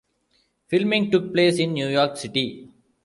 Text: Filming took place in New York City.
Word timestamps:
Filming 0.65 1.11
took 1.11 1.31
place 1.31 1.59
in 1.59 1.73
New 1.73 1.87
York 1.89 2.17
City. 2.17 2.67